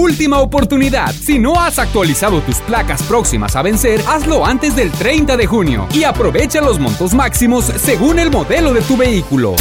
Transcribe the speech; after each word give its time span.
Última 0.00 0.38
oportunidad. 0.40 1.12
Si 1.12 1.38
no 1.38 1.60
has 1.60 1.78
actualizado 1.78 2.40
tus 2.40 2.56
placas 2.60 3.02
próximas 3.02 3.54
a 3.54 3.60
vencer, 3.60 4.00
hazlo 4.08 4.46
antes 4.46 4.74
del 4.74 4.90
30 4.90 5.36
de 5.36 5.46
junio 5.46 5.86
y 5.92 6.04
aprovecha 6.04 6.62
los 6.62 6.78
montos 6.78 7.12
máximos 7.12 7.66
según 7.66 8.18
el 8.18 8.30
modelo 8.30 8.72
de 8.72 8.80
tu 8.80 8.96
vehículo. 8.96 9.56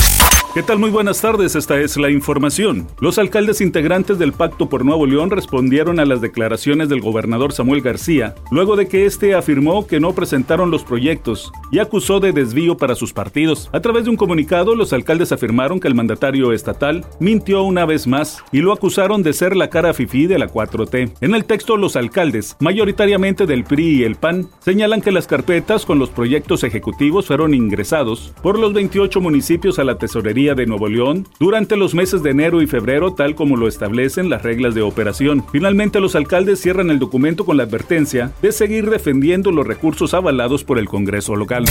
¿Qué 0.56 0.64
tal? 0.64 0.80
Muy 0.80 0.90
buenas 0.90 1.22
tardes, 1.22 1.56
esta 1.56 1.80
es 1.80 1.96
la 1.96 2.10
información. 2.10 2.88
Los 3.00 3.20
alcaldes 3.20 3.62
integrantes 3.62 4.18
del 4.18 4.34
Pacto 4.34 4.68
por 4.68 4.84
Nuevo 4.84 5.06
León 5.06 5.30
respondieron 5.30 6.00
a 6.00 6.06
las 6.06 6.22
declaraciones 6.22 6.90
del 6.90 7.02
gobernador 7.02 7.54
Samuel 7.54 7.84
García, 7.84 8.34
luego 8.50 8.76
de 8.76 8.88
que 8.88 9.06
éste 9.06 9.36
afirmó 9.36 9.86
que 9.86 10.00
no 10.00 10.14
presentaron 10.14 10.72
los 10.72 10.84
proyectos 10.84 11.52
y 11.72 11.78
acusó 11.78 12.20
de 12.20 12.32
desvío 12.32 12.78
para 12.78 12.96
sus 12.96 13.14
partidos. 13.14 13.70
A 13.74 13.80
través 13.80 14.06
de 14.06 14.10
un 14.10 14.16
comunicado, 14.16 14.74
los 14.74 14.92
alcaldes 14.92 15.32
afirmaron 15.32 15.80
que 15.80 15.88
el 15.88 15.94
mandatario 15.94 16.52
estatal 16.52 17.06
mintió 17.20 17.62
una 17.62 17.86
vez 17.86 18.08
más 18.08 18.44
y 18.52 18.62
lo 18.62 18.74
acusaron 18.74 19.22
de 19.22 19.34
ser 19.34 19.56
la 19.56 19.70
cara 19.70 19.94
fifí 19.94 20.26
de 20.30 20.40
la 20.40 20.48
4T. 20.48 21.12
En 21.20 21.36
el 21.36 21.44
texto, 21.44 21.76
los 21.76 21.98
alcaldes, 21.98 22.56
mayoritariamente 22.60 23.46
del 23.46 23.66
PRI 23.66 24.00
y 24.00 24.04
el 24.04 24.16
PAN, 24.16 24.48
señalan 24.60 25.02
que 25.02 25.12
las 25.12 25.28
carpetas 25.28 25.86
con 25.86 26.00
los 26.00 26.10
proyectos 26.10 26.64
ejecutivos 26.64 27.28
fueron 27.28 27.54
ingresados 27.54 28.34
por 28.42 28.58
los 28.58 28.74
28 28.74 29.20
municipios 29.20 29.80
a 29.80 29.84
la 29.84 29.98
tesorería 29.98 30.56
de 30.56 30.66
Nuevo 30.66 30.88
León 30.88 31.28
durante 31.40 31.76
los 31.76 31.94
meses 31.94 32.24
de 32.24 32.32
enero 32.32 32.62
y 32.62 32.68
febrero 32.68 33.14
tal 33.14 33.36
como 33.36 33.58
lo 33.58 33.68
establecen 33.68 34.30
las 34.30 34.44
reglas 34.44 34.76
de 34.76 34.82
operación. 34.82 35.44
Finalmente 35.52 36.00
los 36.00 36.16
alcaldes 36.16 36.62
cierran 36.62 36.90
el 36.90 37.00
documento 37.00 37.46
con 37.46 37.58
la 37.58 37.64
advertencia 37.64 38.32
de 38.42 38.52
seguir 38.52 38.90
defendiendo 38.90 39.52
los 39.52 39.68
recursos 39.68 40.14
avalados 40.14 40.64
por 40.64 40.80
el 40.80 40.88
Congreso 40.88 41.36
local. 41.36 41.66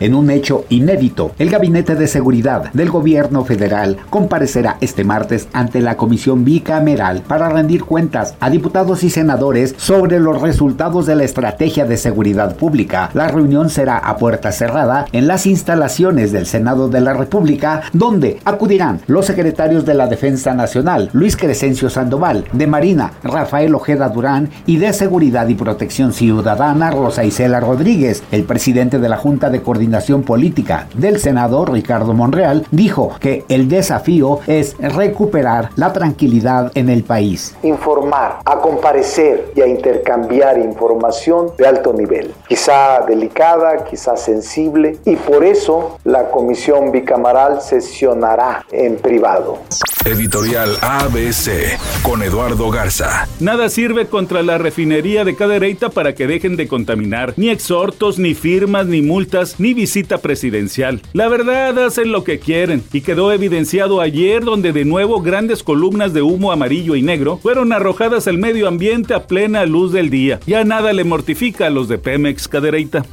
En 0.00 0.14
un 0.14 0.30
hecho 0.30 0.64
inédito, 0.68 1.32
el 1.38 1.50
Gabinete 1.50 1.94
de 1.94 2.06
Seguridad 2.06 2.72
del 2.72 2.90
Gobierno 2.90 3.44
Federal 3.44 3.96
comparecerá 4.10 4.76
este 4.80 5.04
martes 5.04 5.48
ante 5.52 5.80
la 5.80 5.96
Comisión 5.96 6.44
Bicameral 6.44 7.22
para 7.22 7.48
rendir 7.48 7.82
cuentas 7.92 8.34
a 8.40 8.48
diputados 8.48 9.04
y 9.04 9.10
senadores 9.10 9.74
sobre 9.76 10.18
los 10.18 10.40
resultados 10.40 11.04
de 11.04 11.14
la 11.14 11.24
estrategia 11.24 11.84
de 11.84 11.98
seguridad 11.98 12.56
pública. 12.56 13.10
La 13.12 13.28
reunión 13.28 13.68
será 13.68 13.98
a 13.98 14.16
puerta 14.16 14.50
cerrada 14.50 15.04
en 15.12 15.26
las 15.26 15.44
instalaciones 15.44 16.32
del 16.32 16.46
Senado 16.46 16.88
de 16.88 17.02
la 17.02 17.12
República, 17.12 17.82
donde 17.92 18.40
acudirán 18.46 19.02
los 19.08 19.26
secretarios 19.26 19.84
de 19.84 19.92
la 19.92 20.06
Defensa 20.06 20.54
Nacional, 20.54 21.10
Luis 21.12 21.36
Crescencio 21.36 21.90
Sandoval, 21.90 22.46
de 22.54 22.66
Marina, 22.66 23.12
Rafael 23.22 23.74
Ojeda 23.74 24.08
Durán 24.08 24.48
y 24.64 24.78
de 24.78 24.94
Seguridad 24.94 25.46
y 25.48 25.54
Protección 25.54 26.14
Ciudadana, 26.14 26.92
Rosa 26.92 27.24
Isela 27.26 27.60
Rodríguez. 27.60 28.22
El 28.32 28.44
presidente 28.44 29.00
de 29.00 29.10
la 29.10 29.18
Junta 29.18 29.50
de 29.50 29.60
Coordinación 29.60 30.22
Política 30.22 30.86
del 30.94 31.20
Senado, 31.20 31.66
Ricardo 31.66 32.14
Monreal, 32.14 32.64
dijo 32.70 33.16
que 33.20 33.44
el 33.50 33.68
desafío 33.68 34.40
es 34.46 34.78
recuperar 34.78 35.68
la 35.76 35.92
tranquilidad 35.92 36.72
en 36.74 36.88
el 36.88 37.02
país. 37.04 37.54
Informar, 37.82 38.38
a 38.44 38.60
comparecer 38.60 39.50
y 39.56 39.60
a 39.60 39.66
intercambiar 39.66 40.56
información 40.56 41.52
de 41.58 41.66
alto 41.66 41.92
nivel, 41.92 42.32
quizá 42.46 43.00
delicada, 43.00 43.82
quizá 43.82 44.16
sensible, 44.16 44.98
y 45.04 45.16
por 45.16 45.42
eso 45.42 45.98
la 46.04 46.30
Comisión 46.30 46.92
Bicameral 46.92 47.60
sesiona 47.60 48.64
en 48.70 48.98
privado. 48.98 49.58
Editorial 50.04 50.78
ABC 50.80 51.78
con 52.02 52.24
Eduardo 52.24 52.70
Garza. 52.70 53.28
Nada 53.38 53.68
sirve 53.68 54.06
contra 54.06 54.42
la 54.42 54.58
refinería 54.58 55.24
de 55.24 55.36
Cadereyta 55.36 55.90
para 55.90 56.14
que 56.14 56.26
dejen 56.26 56.56
de 56.56 56.66
contaminar. 56.66 57.34
Ni 57.36 57.50
exhortos, 57.50 58.18
ni 58.18 58.34
firmas, 58.34 58.86
ni 58.86 59.00
multas, 59.00 59.60
ni 59.60 59.74
visita 59.74 60.18
presidencial. 60.18 61.00
La 61.12 61.28
verdad 61.28 61.78
hacen 61.78 62.10
lo 62.10 62.24
que 62.24 62.40
quieren 62.40 62.82
y 62.92 63.02
quedó 63.02 63.32
evidenciado 63.32 64.00
ayer 64.00 64.42
donde 64.42 64.72
de 64.72 64.84
nuevo 64.84 65.22
grandes 65.22 65.62
columnas 65.62 66.12
de 66.12 66.22
humo 66.22 66.50
amarillo 66.50 66.96
y 66.96 67.02
negro 67.02 67.38
fueron 67.40 67.72
arrojadas 67.72 68.26
al 68.26 68.38
medio 68.38 68.66
ambiente 68.66 69.14
a 69.14 69.28
plena 69.28 69.64
luz 69.66 69.92
del 69.92 70.10
día. 70.10 70.40
Ya 70.46 70.64
nada 70.64 70.92
le 70.92 71.04
mortifica 71.04 71.68
a 71.68 71.70
los 71.70 71.86
de 71.86 71.98
Pemex 71.98 72.48
Cadereyta. 72.48 73.04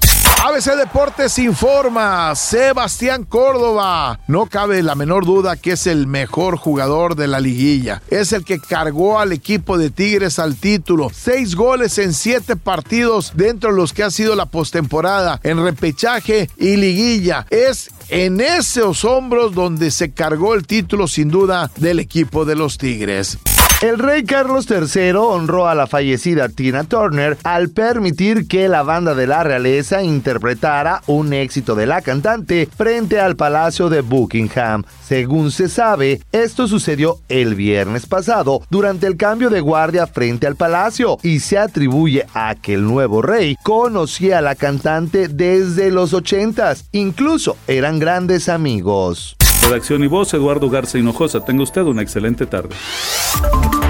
ABC 0.41 0.77
Deportes 0.77 1.37
informa, 1.37 2.33
Sebastián 2.33 3.25
Córdoba. 3.25 4.21
No 4.27 4.45
cabe 4.45 4.81
la 4.81 4.95
menor 4.95 5.25
duda 5.25 5.57
que 5.57 5.73
es 5.73 5.85
el 5.85 6.07
mejor 6.07 6.55
jugador 6.55 7.15
de 7.15 7.27
la 7.27 7.41
liguilla. 7.41 8.01
Es 8.07 8.31
el 8.31 8.45
que 8.45 8.57
cargó 8.57 9.19
al 9.19 9.33
equipo 9.33 9.77
de 9.77 9.89
Tigres 9.89 10.39
al 10.39 10.55
título. 10.55 11.11
Seis 11.13 11.55
goles 11.55 11.97
en 11.97 12.13
siete 12.13 12.55
partidos 12.55 13.33
dentro 13.35 13.71
de 13.71 13.75
los 13.75 13.91
que 13.91 14.03
ha 14.03 14.11
sido 14.11 14.33
la 14.35 14.45
postemporada 14.45 15.41
en 15.43 15.61
repechaje 15.61 16.49
y 16.55 16.77
liguilla. 16.77 17.45
Es 17.49 17.91
en 18.07 18.39
esos 18.39 19.03
hombros 19.03 19.53
donde 19.53 19.91
se 19.91 20.13
cargó 20.13 20.55
el 20.55 20.65
título 20.65 21.09
sin 21.09 21.29
duda 21.29 21.69
del 21.75 21.99
equipo 21.99 22.45
de 22.45 22.55
los 22.55 22.77
Tigres. 22.77 23.39
El 23.81 23.97
rey 23.97 24.25
Carlos 24.25 24.67
III 24.69 25.13
honró 25.15 25.69
a 25.69 25.73
la 25.73 25.87
fallecida 25.87 26.49
Tina 26.49 26.83
Turner 26.83 27.37
al 27.45 27.69
permitir 27.69 28.45
que 28.45 28.67
la 28.67 28.83
banda 28.83 29.15
de 29.15 29.25
la 29.25 29.41
realeza 29.41 30.03
interpretara 30.03 31.01
un 31.07 31.31
éxito 31.31 31.75
de 31.75 31.85
la 31.85 32.01
cantante 32.01 32.67
frente 32.75 33.21
al 33.21 33.37
Palacio 33.37 33.87
de 33.87 34.01
Buckingham. 34.01 34.83
Según 35.01 35.51
se 35.51 35.69
sabe, 35.69 36.21
esto 36.33 36.67
sucedió 36.67 37.19
el 37.29 37.55
viernes 37.55 38.05
pasado 38.05 38.61
durante 38.69 39.07
el 39.07 39.15
cambio 39.15 39.49
de 39.49 39.61
guardia 39.61 40.07
frente 40.07 40.45
al 40.45 40.57
palacio 40.57 41.17
y 41.23 41.39
se 41.39 41.57
atribuye 41.57 42.25
a 42.33 42.55
que 42.55 42.73
el 42.73 42.83
nuevo 42.83 43.21
rey 43.21 43.55
conocía 43.63 44.39
a 44.39 44.41
la 44.41 44.55
cantante 44.55 45.29
desde 45.29 45.89
los 45.89 46.13
80 46.13 46.75
incluso 46.91 47.55
eran 47.65 47.97
grandes 47.97 48.49
amigos. 48.49 49.37
Redacción 49.61 50.03
y 50.03 50.07
voz, 50.07 50.33
Eduardo 50.33 50.69
Garza 50.69 50.97
Hinojosa. 50.97 51.45
Tenga 51.45 51.63
usted 51.63 51.83
una 51.83 52.01
excelente 52.01 52.45
tarde. 52.45 52.75